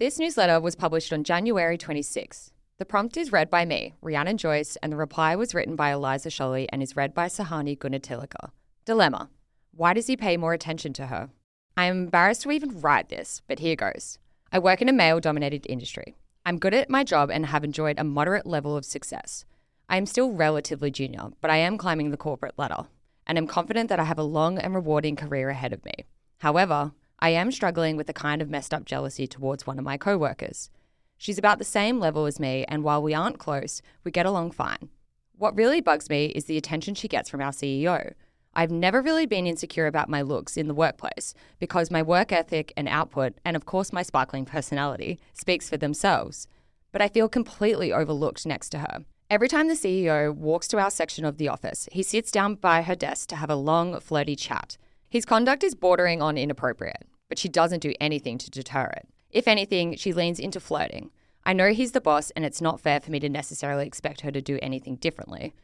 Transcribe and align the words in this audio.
This 0.00 0.18
newsletter 0.18 0.58
was 0.60 0.76
published 0.76 1.12
on 1.12 1.24
January 1.24 1.76
26. 1.76 2.52
The 2.78 2.86
prompt 2.86 3.18
is 3.18 3.32
read 3.32 3.50
by 3.50 3.66
me, 3.66 3.92
Rhiannon 4.00 4.38
Joyce, 4.38 4.76
and 4.76 4.90
the 4.90 4.96
reply 4.96 5.36
was 5.36 5.54
written 5.54 5.76
by 5.76 5.92
Eliza 5.92 6.30
Sholly 6.30 6.66
and 6.72 6.82
is 6.82 6.96
read 6.96 7.12
by 7.12 7.26
Sahani 7.26 7.76
Gunatilaka. 7.76 8.52
Dilemma 8.86 9.28
Why 9.72 9.92
does 9.92 10.06
he 10.06 10.16
pay 10.16 10.38
more 10.38 10.54
attention 10.54 10.94
to 10.94 11.08
her? 11.08 11.28
I 11.76 11.84
am 11.84 12.04
embarrassed 12.04 12.40
to 12.44 12.50
even 12.50 12.80
write 12.80 13.10
this, 13.10 13.42
but 13.46 13.58
here 13.58 13.76
goes. 13.76 14.18
I 14.50 14.58
work 14.58 14.80
in 14.80 14.88
a 14.88 14.92
male 14.94 15.20
dominated 15.20 15.66
industry. 15.68 16.14
I'm 16.46 16.58
good 16.58 16.72
at 16.72 16.88
my 16.88 17.04
job 17.04 17.30
and 17.30 17.44
have 17.44 17.62
enjoyed 17.62 17.98
a 17.98 18.02
moderate 18.02 18.46
level 18.46 18.78
of 18.78 18.86
success. 18.86 19.44
I 19.90 19.98
am 19.98 20.06
still 20.06 20.32
relatively 20.32 20.90
junior, 20.90 21.28
but 21.42 21.50
I 21.50 21.58
am 21.58 21.76
climbing 21.76 22.10
the 22.10 22.16
corporate 22.16 22.58
ladder, 22.58 22.86
and 23.26 23.36
am 23.36 23.46
confident 23.46 23.90
that 23.90 24.00
I 24.00 24.04
have 24.04 24.18
a 24.18 24.22
long 24.22 24.56
and 24.56 24.74
rewarding 24.74 25.16
career 25.16 25.50
ahead 25.50 25.74
of 25.74 25.84
me. 25.84 26.06
However, 26.38 26.92
I 27.22 27.30
am 27.30 27.52
struggling 27.52 27.98
with 27.98 28.08
a 28.08 28.14
kind 28.14 28.40
of 28.40 28.48
messed 28.48 28.72
up 28.72 28.86
jealousy 28.86 29.26
towards 29.26 29.66
one 29.66 29.78
of 29.78 29.84
my 29.84 29.98
coworkers. 29.98 30.70
She's 31.18 31.36
about 31.36 31.58
the 31.58 31.64
same 31.64 32.00
level 32.00 32.24
as 32.24 32.40
me, 32.40 32.64
and 32.66 32.82
while 32.82 33.02
we 33.02 33.12
aren't 33.12 33.38
close, 33.38 33.82
we 34.04 34.10
get 34.10 34.24
along 34.24 34.52
fine. 34.52 34.88
What 35.36 35.54
really 35.54 35.82
bugs 35.82 36.08
me 36.08 36.26
is 36.26 36.46
the 36.46 36.56
attention 36.56 36.94
she 36.94 37.08
gets 37.08 37.28
from 37.28 37.42
our 37.42 37.52
CEO. 37.52 38.14
I've 38.54 38.70
never 38.70 39.02
really 39.02 39.26
been 39.26 39.46
insecure 39.46 39.86
about 39.86 40.08
my 40.08 40.22
looks 40.22 40.56
in 40.56 40.66
the 40.66 40.74
workplace 40.74 41.34
because 41.58 41.90
my 41.90 42.02
work 42.02 42.32
ethic 42.32 42.72
and 42.74 42.88
output, 42.88 43.34
and 43.44 43.54
of 43.54 43.66
course 43.66 43.92
my 43.92 44.02
sparkling 44.02 44.44
personality, 44.46 45.20
speaks 45.34 45.68
for 45.68 45.76
themselves. 45.76 46.48
But 46.90 47.02
I 47.02 47.08
feel 47.08 47.28
completely 47.28 47.92
overlooked 47.92 48.46
next 48.46 48.70
to 48.70 48.78
her. 48.78 49.04
Every 49.28 49.46
time 49.46 49.68
the 49.68 49.74
CEO 49.74 50.34
walks 50.34 50.66
to 50.68 50.78
our 50.78 50.90
section 50.90 51.26
of 51.26 51.36
the 51.36 51.48
office, 51.48 51.86
he 51.92 52.02
sits 52.02 52.30
down 52.30 52.54
by 52.54 52.80
her 52.80 52.96
desk 52.96 53.28
to 53.28 53.36
have 53.36 53.50
a 53.50 53.54
long, 53.56 54.00
flirty 54.00 54.36
chat. 54.36 54.78
His 55.10 55.26
conduct 55.26 55.62
is 55.62 55.74
bordering 55.74 56.22
on 56.22 56.38
inappropriate, 56.38 57.06
but 57.30 57.38
she 57.38 57.48
doesn't 57.48 57.80
do 57.80 57.94
anything 57.98 58.36
to 58.36 58.50
deter 58.50 58.92
it. 58.94 59.08
If 59.30 59.48
anything, 59.48 59.96
she 59.96 60.12
leans 60.12 60.38
into 60.38 60.60
flirting. 60.60 61.10
I 61.46 61.54
know 61.54 61.72
he's 61.72 61.92
the 61.92 62.00
boss, 62.02 62.30
and 62.32 62.44
it's 62.44 62.60
not 62.60 62.80
fair 62.80 63.00
for 63.00 63.10
me 63.10 63.20
to 63.20 63.30
necessarily 63.30 63.86
expect 63.86 64.20
her 64.20 64.30
to 64.30 64.42
do 64.42 64.58
anything 64.60 64.96
differently. 64.96 65.54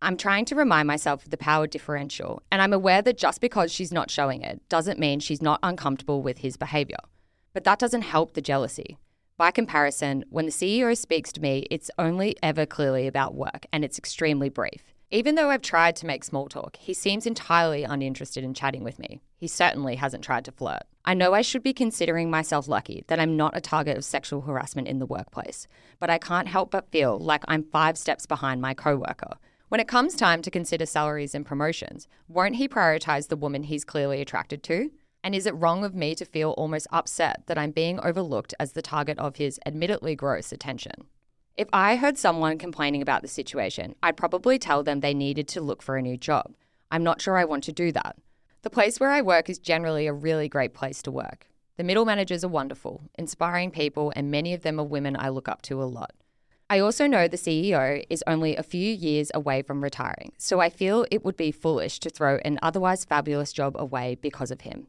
I'm 0.00 0.16
trying 0.16 0.44
to 0.44 0.54
remind 0.54 0.86
myself 0.86 1.24
of 1.24 1.30
the 1.30 1.38
power 1.38 1.66
differential, 1.66 2.42
and 2.52 2.62
I'm 2.62 2.74
aware 2.74 3.02
that 3.02 3.18
just 3.18 3.40
because 3.40 3.72
she's 3.72 3.92
not 3.92 4.10
showing 4.10 4.42
it 4.42 4.60
doesn't 4.68 5.00
mean 5.00 5.18
she's 5.18 5.42
not 5.42 5.58
uncomfortable 5.62 6.22
with 6.22 6.38
his 6.38 6.56
behavior. 6.56 6.98
But 7.54 7.64
that 7.64 7.78
doesn't 7.78 8.02
help 8.02 8.34
the 8.34 8.42
jealousy. 8.42 8.98
By 9.38 9.50
comparison, 9.50 10.24
when 10.28 10.44
the 10.44 10.52
CEO 10.52 10.96
speaks 10.96 11.32
to 11.32 11.40
me, 11.40 11.66
it's 11.70 11.90
only 11.98 12.36
ever 12.42 12.66
clearly 12.66 13.06
about 13.06 13.34
work, 13.34 13.66
and 13.72 13.84
it's 13.84 13.98
extremely 13.98 14.50
brief. 14.50 14.94
Even 15.12 15.36
though 15.36 15.50
I've 15.50 15.62
tried 15.62 15.94
to 15.96 16.06
make 16.06 16.24
small 16.24 16.48
talk, 16.48 16.76
he 16.76 16.92
seems 16.92 17.26
entirely 17.26 17.84
uninterested 17.84 18.42
in 18.42 18.54
chatting 18.54 18.82
with 18.82 18.98
me. 18.98 19.20
He 19.36 19.46
certainly 19.46 19.94
hasn't 19.94 20.24
tried 20.24 20.44
to 20.46 20.52
flirt. 20.52 20.82
I 21.04 21.14
know 21.14 21.32
I 21.32 21.42
should 21.42 21.62
be 21.62 21.72
considering 21.72 22.28
myself 22.28 22.66
lucky 22.66 23.04
that 23.06 23.20
I'm 23.20 23.36
not 23.36 23.56
a 23.56 23.60
target 23.60 23.96
of 23.96 24.04
sexual 24.04 24.40
harassment 24.40 24.88
in 24.88 24.98
the 24.98 25.06
workplace, 25.06 25.68
but 26.00 26.10
I 26.10 26.18
can't 26.18 26.48
help 26.48 26.72
but 26.72 26.90
feel 26.90 27.20
like 27.20 27.44
I'm 27.46 27.62
five 27.62 27.96
steps 27.96 28.26
behind 28.26 28.60
my 28.60 28.74
coworker. 28.74 29.36
When 29.68 29.80
it 29.80 29.86
comes 29.86 30.16
time 30.16 30.42
to 30.42 30.50
consider 30.50 30.86
salaries 30.86 31.36
and 31.36 31.46
promotions, 31.46 32.08
won't 32.26 32.56
he 32.56 32.66
prioritize 32.66 33.28
the 33.28 33.36
woman 33.36 33.62
he's 33.62 33.84
clearly 33.84 34.20
attracted 34.20 34.64
to? 34.64 34.90
And 35.22 35.36
is 35.36 35.46
it 35.46 35.54
wrong 35.54 35.84
of 35.84 35.94
me 35.94 36.16
to 36.16 36.24
feel 36.24 36.50
almost 36.50 36.88
upset 36.90 37.44
that 37.46 37.58
I'm 37.58 37.70
being 37.70 38.00
overlooked 38.00 38.54
as 38.58 38.72
the 38.72 38.82
target 38.82 39.18
of 39.20 39.36
his 39.36 39.60
admittedly 39.64 40.16
gross 40.16 40.50
attention? 40.50 41.06
If 41.56 41.68
I 41.72 41.96
heard 41.96 42.18
someone 42.18 42.58
complaining 42.58 43.00
about 43.00 43.22
the 43.22 43.28
situation, 43.28 43.94
I'd 44.02 44.18
probably 44.18 44.58
tell 44.58 44.82
them 44.82 45.00
they 45.00 45.14
needed 45.14 45.48
to 45.48 45.62
look 45.62 45.80
for 45.80 45.96
a 45.96 46.02
new 46.02 46.18
job. 46.18 46.54
I'm 46.90 47.02
not 47.02 47.22
sure 47.22 47.38
I 47.38 47.46
want 47.46 47.64
to 47.64 47.72
do 47.72 47.92
that. 47.92 48.16
The 48.60 48.68
place 48.68 49.00
where 49.00 49.10
I 49.10 49.22
work 49.22 49.48
is 49.48 49.58
generally 49.58 50.06
a 50.06 50.12
really 50.12 50.50
great 50.50 50.74
place 50.74 51.00
to 51.02 51.10
work. 51.10 51.46
The 51.78 51.84
middle 51.84 52.04
managers 52.04 52.44
are 52.44 52.48
wonderful, 52.48 53.04
inspiring 53.18 53.70
people, 53.70 54.12
and 54.14 54.30
many 54.30 54.52
of 54.52 54.64
them 54.64 54.78
are 54.78 54.84
women 54.84 55.16
I 55.18 55.30
look 55.30 55.48
up 55.48 55.62
to 55.62 55.82
a 55.82 55.84
lot. 55.84 56.12
I 56.68 56.78
also 56.78 57.06
know 57.06 57.26
the 57.26 57.38
CEO 57.38 58.04
is 58.10 58.22
only 58.26 58.54
a 58.54 58.62
few 58.62 58.92
years 58.92 59.30
away 59.32 59.62
from 59.62 59.82
retiring, 59.82 60.32
so 60.36 60.60
I 60.60 60.68
feel 60.68 61.06
it 61.10 61.24
would 61.24 61.38
be 61.38 61.52
foolish 61.52 62.00
to 62.00 62.10
throw 62.10 62.36
an 62.44 62.58
otherwise 62.60 63.06
fabulous 63.06 63.54
job 63.54 63.76
away 63.78 64.18
because 64.20 64.50
of 64.50 64.62
him. 64.62 64.88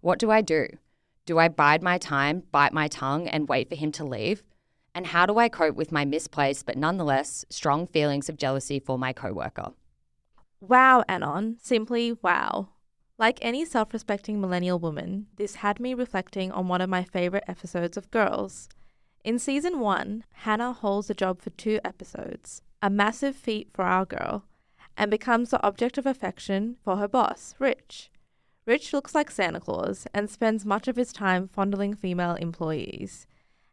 What 0.00 0.18
do 0.18 0.32
I 0.32 0.40
do? 0.40 0.66
Do 1.26 1.38
I 1.38 1.46
bide 1.46 1.82
my 1.82 1.96
time, 1.96 2.42
bite 2.50 2.72
my 2.72 2.88
tongue, 2.88 3.28
and 3.28 3.48
wait 3.48 3.68
for 3.68 3.76
him 3.76 3.92
to 3.92 4.04
leave? 4.04 4.42
And 4.94 5.06
how 5.06 5.26
do 5.26 5.38
I 5.38 5.48
cope 5.48 5.76
with 5.76 5.92
my 5.92 6.04
misplaced 6.04 6.66
but 6.66 6.76
nonetheless 6.76 7.44
strong 7.50 7.86
feelings 7.86 8.28
of 8.28 8.36
jealousy 8.36 8.78
for 8.78 8.98
my 8.98 9.12
coworker? 9.12 9.72
Wow, 10.60 11.04
Anon. 11.08 11.58
Simply 11.60 12.12
wow. 12.22 12.70
Like 13.18 13.38
any 13.42 13.64
self 13.64 13.92
respecting 13.92 14.40
millennial 14.40 14.78
woman, 14.78 15.26
this 15.36 15.56
had 15.56 15.80
me 15.80 15.94
reflecting 15.94 16.52
on 16.52 16.68
one 16.68 16.80
of 16.80 16.88
my 16.88 17.04
favourite 17.04 17.44
episodes 17.48 17.96
of 17.96 18.10
Girls. 18.10 18.68
In 19.24 19.38
season 19.38 19.80
one, 19.80 20.24
Hannah 20.32 20.72
holds 20.72 21.10
a 21.10 21.14
job 21.14 21.42
for 21.42 21.50
two 21.50 21.80
episodes, 21.84 22.62
a 22.80 22.88
massive 22.88 23.34
feat 23.34 23.70
for 23.72 23.84
our 23.84 24.04
girl, 24.04 24.44
and 24.96 25.10
becomes 25.10 25.50
the 25.50 25.62
object 25.64 25.98
of 25.98 26.06
affection 26.06 26.76
for 26.82 26.96
her 26.96 27.08
boss, 27.08 27.54
Rich. 27.58 28.10
Rich 28.66 28.92
looks 28.92 29.14
like 29.14 29.30
Santa 29.30 29.60
Claus 29.60 30.06
and 30.14 30.30
spends 30.30 30.64
much 30.64 30.88
of 30.88 30.96
his 30.96 31.12
time 31.12 31.48
fondling 31.48 31.94
female 31.94 32.34
employees. 32.34 33.26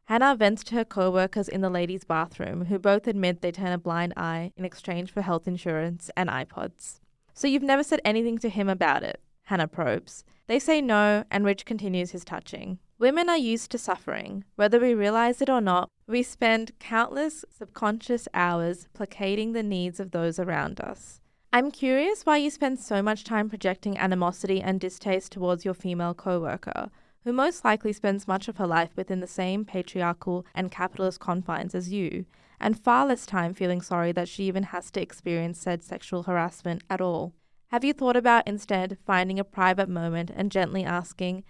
Hannah 0.06 0.36
vents 0.36 0.64
to 0.66 0.76
her 0.76 0.86
co 0.86 1.10
workers 1.10 1.50
in 1.50 1.62
the 1.62 1.70
ladies' 1.70 2.04
bathroom, 2.04 2.66
who 2.66 2.78
both 2.78 3.08
admit 3.08 3.42
they 3.42 3.52
turn 3.52 3.72
a 3.72 3.78
blind 3.78 4.14
eye 4.16 4.52
in 4.56 4.64
exchange 4.64 5.12
for 5.12 5.22
health 5.22 5.48
insurance 5.48 6.12
and 6.16 6.30
iPods. 6.30 7.00
So 7.34 7.48
you've 7.48 7.64
never 7.64 7.84
said 7.84 8.02
anything 8.06 8.38
to 8.40 8.50
him 8.50 8.70
about 8.70 9.02
it? 9.02 9.20
Hannah 9.44 9.68
probes. 9.68 10.24
They 10.48 10.60
say 10.60 10.80
no, 10.80 11.24
and 11.32 11.44
Rich 11.44 11.66
continues 11.66 12.12
his 12.12 12.24
touching. 12.24 12.78
Women 13.00 13.30
are 13.30 13.38
used 13.38 13.72
to 13.72 13.78
suffering. 13.80 14.44
Whether 14.56 14.80
we 14.80 14.94
realize 14.94 15.42
it 15.42 15.50
or 15.50 15.60
not, 15.60 15.90
we 16.08 16.22
spend 16.22 16.78
countless 16.80 17.44
subconscious 17.50 18.28
hours 18.34 18.88
placating 18.94 19.54
the 19.54 19.64
needs 19.64 20.00
of 20.00 20.12
those 20.12 20.38
around 20.40 20.80
us. 20.80 21.20
I'm 21.52 21.72
curious 21.72 22.26
why 22.26 22.38
you 22.38 22.52
spend 22.52 22.80
so 22.80 23.02
much 23.02 23.24
time 23.24 23.50
projecting 23.50 23.98
animosity 23.98 24.62
and 24.62 24.80
distaste 24.80 25.32
towards 25.32 25.66
your 25.66 25.74
female 25.74 26.14
coworker, 26.14 26.90
who 27.26 27.34
most 27.34 27.66
likely 27.66 27.92
spends 27.92 28.28
much 28.28 28.48
of 28.48 28.58
her 28.58 28.68
life 28.68 28.92
within 28.96 29.20
the 29.20 29.28
same 29.28 29.66
patriarchal 29.66 30.46
and 30.54 30.72
capitalist 30.72 31.20
confines 31.20 31.74
as 31.74 31.92
you, 31.92 32.26
and 32.60 32.80
far 32.80 33.08
less 33.08 33.26
time 33.26 33.54
feeling 33.54 33.82
sorry 33.82 34.12
that 34.12 34.30
she 34.30 34.44
even 34.44 34.64
has 34.64 34.92
to 34.92 35.02
experience 35.02 35.60
said 35.60 35.84
sexual 35.84 36.24
harassment 36.24 36.84
at 36.90 37.02
all. 37.02 37.34
Have 37.70 37.84
you 37.84 37.94
thought 37.94 38.16
about 38.16 38.48
instead 38.48 38.98
finding 39.06 39.40
a 39.40 39.44
private 39.44 39.90
moment 39.90 40.32
and 40.36 40.52
gently 40.52 40.84
asking, 40.86 41.44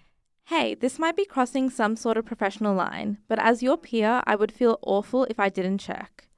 hey, 0.45 0.75
this 0.75 0.97
might 0.97 1.17
be 1.17 1.25
crossing 1.25 1.69
some 1.69 1.97
sort 1.97 2.15
of 2.15 2.25
professional 2.25 2.73
line, 2.73 3.17
but 3.27 3.37
as 3.39 3.61
your 3.61 3.77
peer, 3.77 4.21
I 4.25 4.35
would 4.35 4.53
feel 4.53 4.79
awful 4.81 5.25
if 5.25 5.39
I 5.39 5.49
didn't 5.49 5.79
check. 5.79 6.29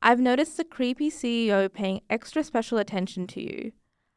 I've 0.00 0.20
noticed 0.20 0.56
the 0.56 0.64
creepy 0.64 1.10
CEO 1.10 1.70
paying 1.70 2.00
extra 2.08 2.42
special 2.42 2.78
attention 2.78 3.26
to 3.28 3.42
you. 3.42 3.72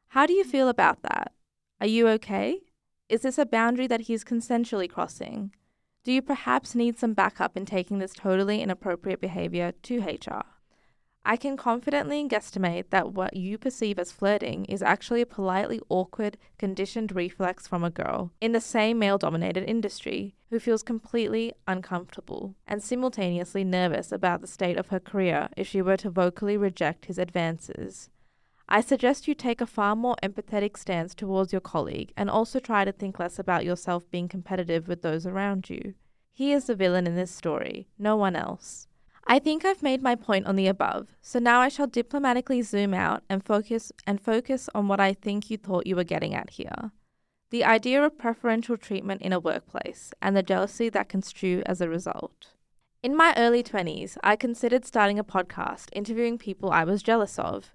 How 0.09 0.25
do 0.25 0.33
you 0.33 0.45
feel 0.45 0.69
about 0.69 1.01
that? 1.01 1.33
Are 1.81 1.87
you 1.87 2.07
okay? 2.09 2.61
Is 3.09 3.21
this 3.21 3.39
a 3.39 3.45
boundary 3.45 3.87
that 3.87 4.01
he's 4.01 4.23
consensually 4.23 4.87
crossing? 4.87 5.51
Do 6.03 6.11
you 6.11 6.21
perhaps 6.21 6.75
need 6.75 6.99
some 6.99 7.15
backup 7.15 7.57
in 7.57 7.65
taking 7.65 7.97
this 7.97 8.13
totally 8.13 8.61
inappropriate 8.61 9.19
behavior 9.19 9.71
to 9.81 9.99
HR? 9.99 10.45
I 11.25 11.35
can 11.35 11.57
confidently 11.57 12.27
guesstimate 12.27 12.91
that 12.91 13.13
what 13.13 13.35
you 13.35 13.57
perceive 13.57 13.97
as 13.97 14.11
flirting 14.11 14.65
is 14.65 14.83
actually 14.83 15.21
a 15.21 15.25
politely 15.25 15.81
awkward, 15.89 16.37
conditioned 16.59 17.15
reflex 17.15 17.67
from 17.67 17.83
a 17.83 17.89
girl 17.89 18.31
in 18.39 18.51
the 18.51 18.61
same 18.61 18.99
male 18.99 19.17
dominated 19.17 19.63
industry 19.67 20.35
who 20.51 20.59
feels 20.59 20.83
completely 20.83 21.51
uncomfortable 21.67 22.53
and 22.67 22.83
simultaneously 22.83 23.63
nervous 23.63 24.11
about 24.11 24.41
the 24.41 24.47
state 24.47 24.77
of 24.77 24.89
her 24.89 24.99
career 24.99 25.49
if 25.57 25.67
she 25.67 25.81
were 25.81 25.97
to 25.97 26.11
vocally 26.11 26.57
reject 26.57 27.05
his 27.05 27.17
advances. 27.17 28.11
I 28.71 28.81
suggest 28.81 29.27
you 29.27 29.33
take 29.33 29.61
a 29.61 29.65
far 29.65 29.95
more 29.95 30.15
empathetic 30.21 30.77
stance 30.77 31.15
towards 31.15 31.51
your 31.51 31.59
colleague 31.59 32.13
and 32.15 32.29
also 32.29 32.59
try 32.59 32.85
to 32.85 32.91
think 32.91 33.17
less 33.17 33.39
about 33.39 33.65
yourself 33.65 34.09
being 34.11 34.27
competitive 34.27 34.87
with 34.87 35.01
those 35.01 35.25
around 35.25 35.71
you. 35.71 35.95
He 36.31 36.53
is 36.53 36.65
the 36.65 36.75
villain 36.75 37.07
in 37.07 37.15
this 37.15 37.31
story, 37.31 37.87
no 37.97 38.15
one 38.15 38.35
else. 38.35 38.87
I 39.25 39.39
think 39.39 39.65
I've 39.65 39.81
made 39.81 40.03
my 40.03 40.13
point 40.13 40.45
on 40.45 40.55
the 40.55 40.67
above, 40.67 41.15
so 41.19 41.39
now 41.39 41.61
I 41.61 41.67
shall 41.67 41.87
diplomatically 41.87 42.61
zoom 42.61 42.93
out 42.93 43.23
and 43.27 43.43
focus 43.43 43.91
and 44.05 44.21
focus 44.21 44.69
on 44.75 44.87
what 44.87 44.99
I 44.99 45.13
think 45.13 45.49
you 45.49 45.57
thought 45.57 45.87
you 45.87 45.95
were 45.95 46.03
getting 46.03 46.35
at 46.35 46.51
here. 46.51 46.91
The 47.49 47.63
idea 47.63 48.03
of 48.03 48.19
preferential 48.19 48.77
treatment 48.77 49.23
in 49.23 49.33
a 49.33 49.39
workplace 49.39 50.13
and 50.21 50.37
the 50.37 50.43
jealousy 50.43 50.89
that 50.89 51.09
can 51.09 51.23
stew 51.23 51.63
as 51.65 51.81
a 51.81 51.89
result. 51.89 52.49
In 53.01 53.17
my 53.17 53.33
early 53.35 53.63
20s, 53.63 54.15
I 54.23 54.35
considered 54.35 54.85
starting 54.85 55.17
a 55.17 55.23
podcast 55.23 55.87
interviewing 55.91 56.37
people 56.37 56.69
I 56.69 56.83
was 56.83 57.01
jealous 57.01 57.39
of. 57.39 57.73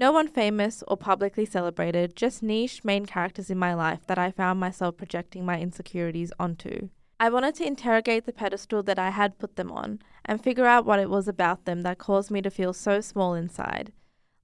No 0.00 0.12
one 0.12 0.28
famous 0.28 0.82
or 0.88 0.96
publicly 0.96 1.44
celebrated, 1.44 2.16
just 2.16 2.42
niche 2.42 2.82
main 2.82 3.04
characters 3.04 3.50
in 3.50 3.58
my 3.58 3.74
life 3.74 4.00
that 4.06 4.16
I 4.16 4.30
found 4.30 4.58
myself 4.58 4.96
projecting 4.96 5.44
my 5.44 5.60
insecurities 5.60 6.32
onto. 6.40 6.88
I 7.20 7.28
wanted 7.28 7.54
to 7.56 7.66
interrogate 7.66 8.24
the 8.24 8.32
pedestal 8.32 8.82
that 8.84 8.98
I 8.98 9.10
had 9.10 9.38
put 9.38 9.56
them 9.56 9.70
on 9.70 9.98
and 10.24 10.42
figure 10.42 10.64
out 10.64 10.86
what 10.86 11.00
it 11.00 11.10
was 11.10 11.28
about 11.28 11.66
them 11.66 11.82
that 11.82 11.98
caused 11.98 12.30
me 12.30 12.40
to 12.40 12.50
feel 12.50 12.72
so 12.72 13.02
small 13.02 13.34
inside. 13.34 13.92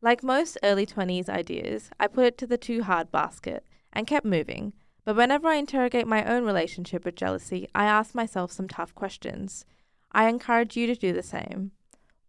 Like 0.03 0.23
most 0.23 0.59
early 0.63 0.85
20s 0.85 1.31
ideas, 1.31 1.89
I 1.99 2.07
put 2.07 2.27
it 2.27 2.37
to 2.37 2.47
the 2.47 2.59
too 2.59 2.83
hard 2.83 3.11
basket 3.11 3.65
and 3.95 4.07
kept 4.07 4.27
moving, 4.27 4.75
But 5.07 5.15
whenever 5.15 5.47
I 5.47 5.55
interrogate 5.55 6.09
my 6.09 6.25
own 6.25 6.45
relationship 6.45 7.05
with 7.05 7.15
jealousy, 7.15 7.69
I 7.75 7.85
ask 7.87 8.13
myself 8.13 8.51
some 8.51 8.67
tough 8.67 8.93
questions. 8.95 9.65
I 10.11 10.29
encourage 10.29 10.77
you 10.77 10.89
to 10.89 10.97
do 10.97 11.13
the 11.13 11.23
same. 11.23 11.71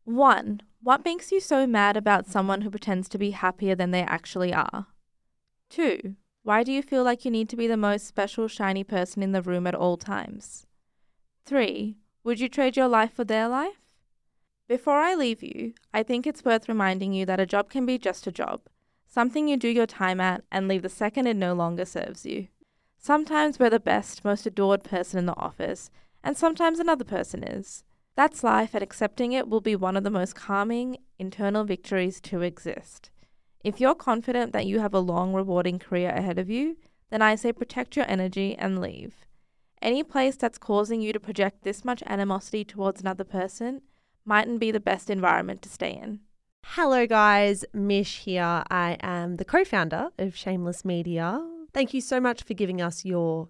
1. 0.06 0.62
What 0.82 1.04
makes 1.04 1.32
you 1.32 1.40
so 1.40 1.66
mad 1.66 1.98
about 1.98 2.28
someone 2.28 2.62
who 2.62 2.70
pretends 2.70 3.10
to 3.10 3.18
be 3.18 3.32
happier 3.32 3.76
than 3.76 3.92
they 3.92 4.04
actually 4.04 4.54
are? 4.54 4.88
2. 5.70 6.16
Why 6.44 6.64
do 6.64 6.72
you 6.72 6.82
feel 6.82 7.04
like 7.04 7.26
you 7.26 7.32
need 7.32 7.50
to 7.50 7.58
be 7.58 7.68
the 7.68 7.76
most 7.76 8.08
special, 8.08 8.48
shiny 8.48 8.84
person 8.84 9.22
in 9.22 9.32
the 9.32 9.42
room 9.42 9.68
at 9.68 9.76
all 9.76 9.98
times? 9.98 10.66
3. 11.46 11.98
Would 12.24 12.40
you 12.40 12.48
trade 12.48 12.78
your 12.78 12.88
life 12.88 13.14
for 13.14 13.24
their 13.24 13.48
life? 13.48 13.82
Before 14.68 15.00
I 15.00 15.16
leave 15.16 15.42
you, 15.42 15.74
I 15.94 16.04
think 16.04 16.28
it's 16.28 16.46
worth 16.46 16.70
reminding 16.70 17.14
you 17.14 17.26
that 17.26 17.40
a 17.40 17.46
job 17.46 17.70
can 17.70 17.86
be 17.86 17.98
just 17.98 18.28
a 18.28 18.32
job, 18.32 18.62
something 19.08 19.48
you 19.48 19.58
do 19.58 19.70
your 19.70 19.88
time 19.88 20.20
at 20.20 20.44
and 20.52 20.68
leave 20.68 20.84
the 20.84 20.90
second 20.90 21.28
it 21.28 21.36
no 21.36 21.54
longer 21.54 21.86
serves 21.86 22.26
you. 22.26 22.48
Sometimes 22.98 23.60
we're 23.60 23.70
the 23.70 23.80
best, 23.80 24.26
most 24.26 24.46
adored 24.46 24.84
person 24.84 25.18
in 25.18 25.26
the 25.26 25.38
office, 25.38 25.90
and 26.24 26.38
sometimes 26.38 26.80
another 26.80 27.06
person 27.06 27.44
is. 27.44 27.84
That's 28.18 28.44
life, 28.44 28.74
and 28.74 28.82
accepting 28.82 29.34
it 29.34 29.48
will 29.48 29.62
be 29.62 29.76
one 29.76 29.96
of 29.96 30.04
the 30.04 30.10
most 30.10 30.34
calming 30.34 30.98
internal 31.20 31.64
victories 31.64 32.20
to 32.22 32.42
exist. 32.42 33.12
If 33.64 33.80
you're 33.80 33.94
confident 33.94 34.54
that 34.54 34.66
you 34.66 34.80
have 34.80 34.96
a 34.96 35.00
long, 35.00 35.34
rewarding 35.34 35.78
career 35.78 36.10
ahead 36.10 36.40
of 36.40 36.50
you, 36.50 36.78
then 37.12 37.22
I 37.22 37.36
say 37.36 37.54
protect 37.54 37.96
your 37.96 38.10
energy 38.10 38.56
and 38.58 38.82
leave. 38.82 39.14
Any 39.84 40.02
place 40.02 40.36
that's 40.36 40.58
causing 40.58 41.00
you 41.00 41.14
to 41.14 41.20
project 41.20 41.64
this 41.64 41.86
much 41.86 42.02
animosity 42.08 42.66
towards 42.66 43.02
another 43.02 43.24
person 43.24 43.84
mightn't 44.26 44.60
be 44.60 44.72
the 44.72 44.80
best 44.80 45.12
environment 45.12 45.62
to 45.62 45.70
stay 45.70 45.94
in. 45.94 46.22
Hello, 46.66 47.06
guys. 47.06 47.66
Mish 47.72 48.22
here. 48.22 48.64
I 48.72 48.98
am 49.00 49.38
the 49.38 49.46
co 49.46 49.64
founder 49.64 50.10
of 50.18 50.36
Shameless 50.36 50.84
Media. 50.84 51.48
Thank 51.72 51.94
you 51.94 52.02
so 52.02 52.20
much 52.20 52.42
for 52.42 52.56
giving 52.56 52.82
us 52.82 53.06
your 53.06 53.50